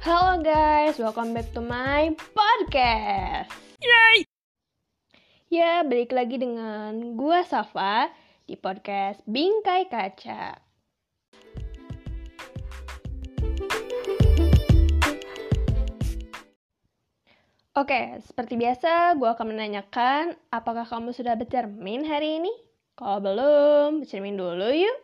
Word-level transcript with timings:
Halo 0.00 0.40
guys, 0.40 0.96
welcome 0.96 1.36
back 1.36 1.52
to 1.52 1.60
my 1.60 2.08
podcast. 2.32 3.52
Yay! 3.84 4.24
Ya, 5.52 5.84
balik 5.84 6.16
lagi 6.16 6.40
dengan 6.40 7.20
gua 7.20 7.44
Safa 7.44 8.08
di 8.48 8.56
podcast 8.56 9.20
Bingkai 9.28 9.92
Kaca. 9.92 10.56
Oke, 17.76 18.24
seperti 18.24 18.56
biasa, 18.56 19.20
gue 19.20 19.28
akan 19.28 19.52
menanyakan 19.52 20.32
apakah 20.48 20.88
kamu 20.88 21.12
sudah 21.12 21.36
bercermin 21.36 22.08
hari 22.08 22.40
ini? 22.40 22.52
Kalau 22.96 23.20
belum, 23.20 24.00
bercermin 24.00 24.40
dulu 24.40 24.64
yuk. 24.72 24.96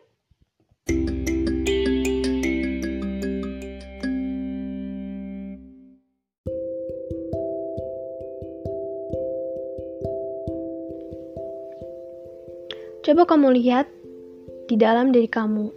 Coba 13.07 13.23
kamu 13.23 13.55
lihat 13.55 13.87
di 14.67 14.75
dalam 14.75 15.15
diri 15.15 15.31
kamu. 15.31 15.71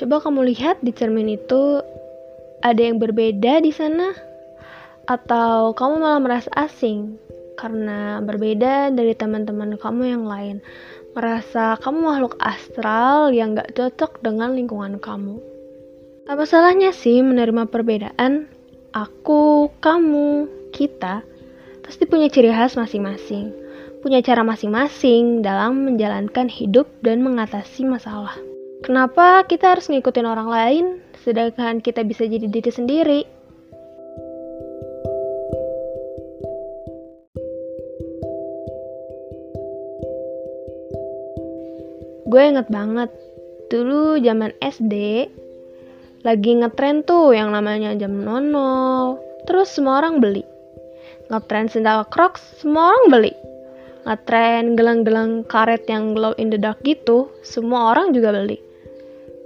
Coba 0.00 0.16
kamu 0.24 0.48
lihat 0.48 0.80
di 0.80 0.96
cermin 0.96 1.36
itu 1.36 1.84
ada 2.64 2.80
yang 2.80 2.96
berbeda 2.96 3.60
di 3.60 3.68
sana 3.68 4.16
atau 5.04 5.76
kamu 5.76 6.00
malah 6.00 6.16
merasa 6.24 6.48
asing 6.56 7.20
karena 7.60 8.24
berbeda 8.24 8.96
dari 8.96 9.12
teman-teman 9.12 9.76
kamu 9.76 10.02
yang 10.08 10.24
lain. 10.24 10.64
Merasa 11.12 11.76
kamu 11.84 12.00
makhluk 12.00 12.40
astral 12.40 13.28
yang 13.28 13.52
gak 13.52 13.76
cocok 13.76 14.24
dengan 14.24 14.56
lingkungan 14.56 14.96
kamu. 15.04 15.36
Apa 16.32 16.48
salahnya 16.48 16.96
sih 16.96 17.20
menerima 17.20 17.68
perbedaan? 17.68 18.48
Aku, 18.96 19.68
kamu, 19.84 20.48
kita 20.72 21.20
pasti 21.84 22.08
punya 22.08 22.32
ciri 22.32 22.48
khas 22.48 22.72
masing-masing 22.72 23.67
punya 23.98 24.22
cara 24.22 24.46
masing-masing 24.46 25.42
dalam 25.42 25.82
menjalankan 25.90 26.46
hidup 26.46 26.86
dan 27.02 27.22
mengatasi 27.26 27.82
masalah. 27.82 28.34
Kenapa 28.86 29.42
kita 29.50 29.74
harus 29.74 29.90
ngikutin 29.90 30.26
orang 30.26 30.48
lain, 30.48 30.84
sedangkan 31.26 31.82
kita 31.82 32.06
bisa 32.06 32.30
jadi 32.30 32.46
diri 32.46 32.70
sendiri? 32.70 33.20
Gue 42.28 42.42
inget 42.44 42.68
banget, 42.70 43.10
dulu 43.72 44.20
zaman 44.20 44.52
SD, 44.62 45.26
lagi 46.22 46.50
ngetren 46.60 47.02
tuh 47.02 47.34
yang 47.34 47.50
namanya 47.50 47.96
jam 47.98 48.14
nono, 48.20 49.16
terus 49.48 49.74
semua 49.74 50.04
orang 50.04 50.20
beli. 50.22 50.44
Ngetren 51.32 51.72
sendal 51.72 52.04
crocs, 52.06 52.62
semua 52.62 52.94
orang 52.94 53.06
beli 53.10 53.47
ngetren 54.06 54.78
gelang-gelang 54.78 55.46
karet 55.46 55.86
yang 55.90 56.14
glow 56.14 56.36
in 56.38 56.50
the 56.52 56.60
dark 56.60 56.78
gitu, 56.86 57.32
semua 57.42 57.94
orang 57.94 58.14
juga 58.14 58.34
beli. 58.34 58.60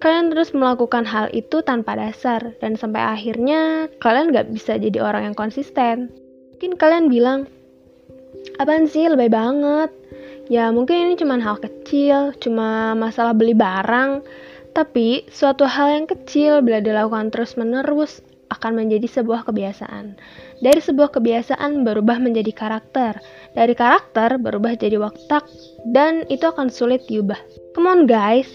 Kalian 0.02 0.34
terus 0.34 0.50
melakukan 0.50 1.06
hal 1.06 1.30
itu 1.30 1.62
tanpa 1.62 1.94
dasar, 1.94 2.58
dan 2.58 2.74
sampai 2.74 3.06
akhirnya 3.06 3.86
kalian 4.02 4.34
gak 4.34 4.50
bisa 4.50 4.74
jadi 4.74 4.98
orang 4.98 5.30
yang 5.30 5.36
konsisten. 5.38 6.10
Mungkin 6.58 6.74
kalian 6.74 7.06
bilang, 7.06 7.46
apaan 8.58 8.90
sih 8.90 9.06
lebih 9.06 9.30
banget? 9.30 9.94
Ya 10.50 10.74
mungkin 10.74 11.06
ini 11.06 11.14
cuma 11.14 11.38
hal 11.38 11.62
kecil, 11.62 12.34
cuma 12.42 12.98
masalah 12.98 13.30
beli 13.30 13.54
barang, 13.54 14.26
tapi 14.74 15.22
suatu 15.30 15.68
hal 15.70 16.02
yang 16.02 16.06
kecil 16.10 16.64
bila 16.66 16.82
dilakukan 16.82 17.30
terus-menerus 17.30 18.24
akan 18.52 18.84
menjadi 18.84 19.08
sebuah 19.08 19.48
kebiasaan. 19.48 20.20
Dari 20.60 20.80
sebuah 20.84 21.16
kebiasaan 21.16 21.88
berubah 21.88 22.20
menjadi 22.20 22.52
karakter. 22.52 23.16
Dari 23.56 23.72
karakter 23.72 24.36
berubah 24.36 24.76
jadi 24.76 25.00
watak 25.00 25.48
dan 25.88 26.28
itu 26.28 26.44
akan 26.44 26.68
sulit 26.68 27.08
diubah. 27.08 27.40
Come 27.72 27.88
on 27.88 28.00
guys, 28.04 28.48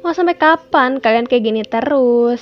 mau 0.00 0.16
sampai 0.16 0.40
kapan 0.40 0.96
kalian 1.04 1.28
kayak 1.28 1.44
gini 1.44 1.62
terus? 1.68 2.40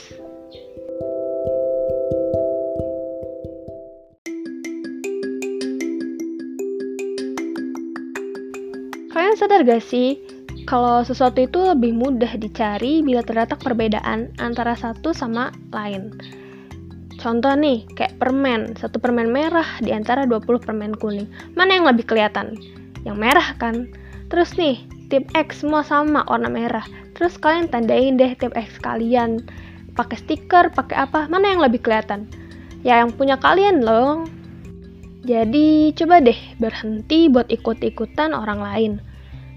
Kalian 9.13 9.37
sadar 9.37 9.61
gak 9.69 9.85
sih 9.85 10.17
kalau 10.65 11.03
sesuatu 11.03 11.43
itu 11.43 11.59
lebih 11.59 11.93
mudah 11.93 12.33
dicari 12.39 13.03
bila 13.03 13.21
terdapat 13.21 13.59
perbedaan 13.61 14.31
antara 14.39 14.79
satu 14.79 15.11
sama 15.13 15.53
lain. 15.75 16.15
Contoh 17.23 17.55
nih, 17.55 17.87
kayak 17.95 18.19
permen, 18.19 18.75
satu 18.75 18.99
permen 18.99 19.31
merah 19.31 19.79
di 19.79 19.95
antara 19.95 20.27
20 20.27 20.43
permen 20.59 20.91
kuning. 20.91 21.31
Mana 21.55 21.79
yang 21.79 21.87
lebih 21.87 22.03
kelihatan? 22.03 22.59
Yang 23.07 23.15
merah 23.23 23.49
kan? 23.63 23.87
Terus 24.27 24.59
nih, 24.59 24.83
tip 25.07 25.31
X 25.31 25.63
semua 25.63 25.87
sama 25.87 26.27
warna 26.27 26.51
merah. 26.51 26.83
Terus 27.15 27.39
kalian 27.39 27.71
tandain 27.71 28.19
deh 28.19 28.35
tip 28.35 28.51
X 28.59 28.75
kalian. 28.83 29.39
Pakai 29.95 30.19
stiker, 30.19 30.75
pakai 30.75 31.07
apa? 31.07 31.31
Mana 31.31 31.55
yang 31.55 31.63
lebih 31.63 31.79
kelihatan? 31.87 32.27
Ya 32.83 32.99
yang 32.99 33.15
punya 33.15 33.39
kalian 33.39 33.87
loh. 33.87 34.27
Jadi 35.23 35.95
coba 35.95 36.19
deh 36.19 36.41
berhenti 36.59 37.31
buat 37.31 37.47
ikut-ikutan 37.55 38.35
orang 38.35 38.59
lain. 38.59 38.93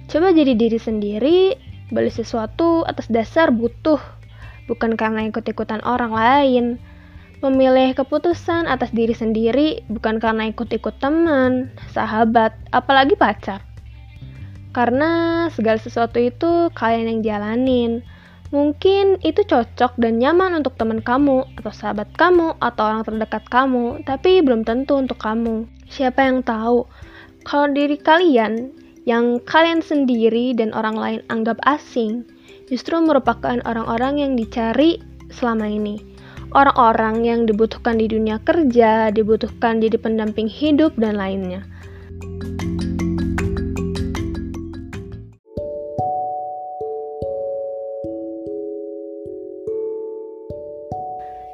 Coba 0.06 0.30
jadi 0.30 0.54
diri 0.54 0.78
sendiri, 0.78 1.58
beli 1.90 2.14
sesuatu 2.14 2.86
atas 2.86 3.10
dasar 3.10 3.50
butuh, 3.50 3.98
bukan 4.70 4.94
karena 4.94 5.26
ikut-ikutan 5.26 5.82
orang 5.82 6.14
lain 6.14 6.78
memilih 7.44 7.92
keputusan 7.98 8.70
atas 8.70 8.92
diri 8.96 9.12
sendiri 9.12 9.84
bukan 9.92 10.22
karena 10.22 10.48
ikut-ikut 10.52 10.96
teman, 11.04 11.72
sahabat, 11.92 12.56
apalagi 12.72 13.20
pacar. 13.20 13.60
Karena 14.72 15.48
segala 15.52 15.80
sesuatu 15.80 16.20
itu 16.20 16.72
kalian 16.76 17.08
yang 17.08 17.22
jalanin. 17.24 17.92
Mungkin 18.52 19.20
itu 19.26 19.42
cocok 19.44 20.00
dan 20.00 20.22
nyaman 20.22 20.56
untuk 20.56 20.80
teman 20.80 21.04
kamu, 21.04 21.44
atau 21.60 21.72
sahabat 21.74 22.12
kamu, 22.16 22.56
atau 22.60 22.84
orang 22.88 23.04
terdekat 23.04 23.44
kamu, 23.52 24.06
tapi 24.08 24.40
belum 24.40 24.64
tentu 24.64 24.96
untuk 24.96 25.20
kamu. 25.20 25.68
Siapa 25.92 26.24
yang 26.24 26.44
tahu? 26.46 26.88
Kalau 27.44 27.68
diri 27.72 28.00
kalian 28.00 28.72
yang 29.04 29.44
kalian 29.44 29.84
sendiri 29.84 30.56
dan 30.56 30.72
orang 30.72 30.96
lain 30.96 31.20
anggap 31.28 31.60
asing, 31.68 32.24
justru 32.70 32.96
merupakan 33.02 33.60
orang-orang 33.66 34.24
yang 34.24 34.32
dicari 34.34 34.98
selama 35.30 35.68
ini 35.68 36.15
orang-orang 36.52 37.24
yang 37.24 37.40
dibutuhkan 37.48 37.98
di 37.98 38.12
dunia 38.12 38.44
kerja, 38.44 39.10
dibutuhkan 39.16 39.80
jadi 39.80 39.96
pendamping 39.96 40.52
hidup, 40.52 40.94
dan 41.00 41.18
lainnya. 41.18 41.64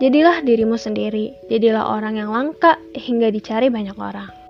Jadilah 0.01 0.41
dirimu 0.41 0.81
sendiri, 0.81 1.37
jadilah 1.45 1.93
orang 1.93 2.17
yang 2.17 2.33
langka 2.33 2.81
hingga 2.97 3.29
dicari 3.29 3.69
banyak 3.69 3.93
orang. 4.01 4.40